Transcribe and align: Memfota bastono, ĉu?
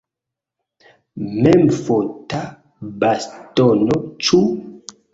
Memfota 1.43 2.41
bastono, 3.07 4.03
ĉu? 4.27 4.45